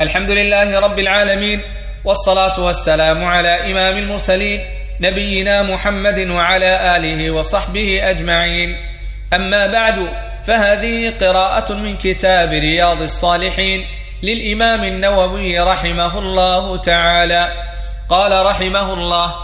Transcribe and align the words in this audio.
الحمد 0.00 0.30
لله 0.30 0.80
رب 0.80 0.98
العالمين 0.98 1.62
والصلاة 2.04 2.60
والسلام 2.60 3.24
على 3.24 3.72
إمام 3.72 3.98
المرسلين 3.98 4.60
نبينا 5.00 5.62
محمد 5.62 6.18
وعلى 6.18 6.96
آله 6.96 7.30
وصحبه 7.30 8.10
أجمعين. 8.10 8.76
أما 9.32 9.66
بعد 9.66 10.08
فهذه 10.46 11.12
قراءة 11.20 11.72
من 11.72 11.96
كتاب 11.96 12.52
رياض 12.52 13.02
الصالحين 13.02 13.86
للإمام 14.22 14.84
النووي 14.84 15.60
رحمه 15.60 16.18
الله 16.18 16.76
تعالى. 16.76 17.52
قال 18.08 18.46
رحمه 18.46 18.92
الله 18.92 19.34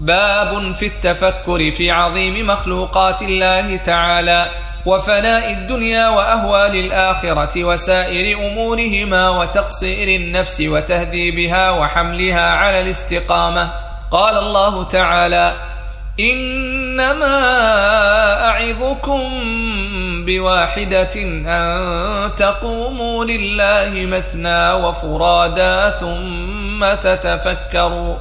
باب 0.00 0.74
في 0.74 0.86
التفكر 0.86 1.70
في 1.70 1.90
عظيم 1.90 2.46
مخلوقات 2.46 3.22
الله 3.22 3.76
تعالى. 3.76 4.50
وفناء 4.86 5.52
الدنيا 5.52 6.08
وأهوال 6.08 6.74
الآخرة 6.76 7.64
وسائر 7.64 8.38
أمورهما 8.38 9.28
وتقصير 9.28 10.20
النفس 10.20 10.60
وتهذيبها 10.60 11.70
وحملها 11.70 12.50
على 12.50 12.80
الاستقامة. 12.80 13.70
قال 14.10 14.38
الله 14.38 14.84
تعالى 14.84 15.52
إنما 16.20 17.38
أعظكم 18.48 19.20
بواحدة 20.24 21.14
أن 21.46 22.30
تقوموا 22.36 23.24
لله 23.24 24.06
مثنى 24.06 24.72
وفرادا 24.72 25.90
ثم 25.90 26.94
تتفكروا. 26.94 28.16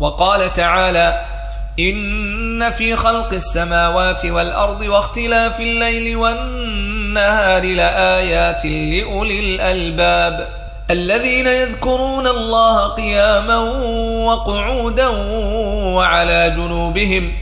وقال 0.00 0.52
تعالى 0.52 1.39
إن 1.88 2.70
في 2.70 2.96
خلق 2.96 3.32
السماوات 3.32 4.26
والأرض 4.26 4.80
واختلاف 4.82 5.60
الليل 5.60 6.16
والنهار 6.16 7.62
لآيات 7.62 8.64
لأولي 8.64 9.54
الألباب. 9.54 10.48
الذين 10.90 11.46
يذكرون 11.46 12.26
الله 12.26 12.94
قياما 12.94 13.58
وقعودا 14.26 15.08
وعلى 15.96 16.50
جنوبهم 16.56 17.32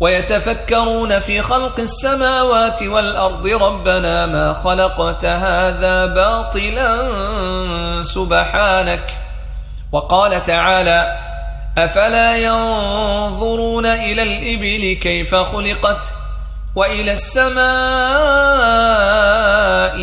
ويتفكرون 0.00 1.18
في 1.18 1.42
خلق 1.42 1.80
السماوات 1.80 2.82
والأرض 2.82 3.46
ربنا 3.46 4.26
ما 4.26 4.52
خلقت 4.52 5.24
هذا 5.24 6.06
باطلا 6.06 7.12
سبحانك. 8.02 9.10
وقال 9.92 10.42
تعالى 10.42 11.27
أفلا 11.78 12.36
ينظرون 12.36 13.86
إلى 13.86 14.22
الإبل 14.22 15.00
كيف 15.00 15.34
خلقت 15.34 16.14
وإلى 16.76 17.12
السماء 17.12 17.58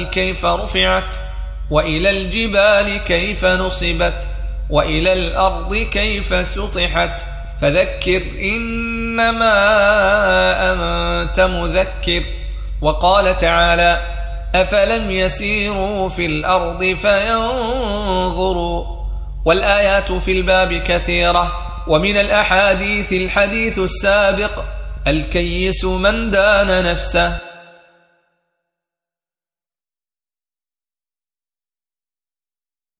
كيف 0.04 0.46
رفعت 0.46 1.16
وإلى 1.72 2.10
الجبال 2.10 3.04
كيف 3.04 3.46
نصبت 3.46 4.28
وإلى 4.70 5.14
الأرض 5.14 5.76
كيف 5.76 6.48
سطحت 6.48 7.22
فذكر 7.62 8.22
إنما 8.42 9.56
أنت 10.72 11.40
مذكر 11.40 12.24
وقال 12.82 13.38
تعالى 13.38 14.02
أفلم 14.56 15.12
يسيروا 15.12 16.10
في 16.10 16.26
الأرض 16.26 16.84
فينظروا 16.84 18.86
والآيات 19.46 20.12
في 20.12 20.32
الباب 20.32 20.74
كثيرة 20.74 21.65
ومن 21.88 22.18
الأحاديث 22.18 23.14
الحديث 23.14 23.80
السابق 23.80 24.64
الكيس 25.08 25.86
من 25.86 26.32
دان 26.32 26.84
نفسه. 26.84 27.38